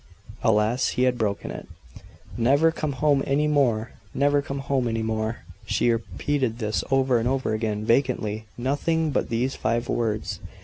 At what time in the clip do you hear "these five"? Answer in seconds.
9.29-9.87